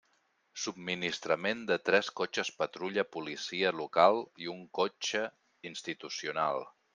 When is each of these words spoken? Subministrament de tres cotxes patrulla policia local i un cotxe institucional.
Subministrament 0.59 1.59
de 1.71 1.77
tres 1.89 2.09
cotxes 2.21 2.51
patrulla 2.61 3.05
policia 3.17 3.75
local 3.83 4.19
i 4.47 4.51
un 4.55 4.65
cotxe 4.79 5.23
institucional. 5.73 6.67